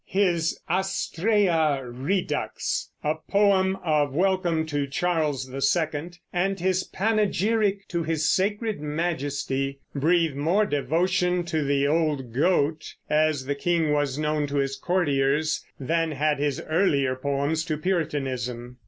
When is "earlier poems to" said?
16.67-17.77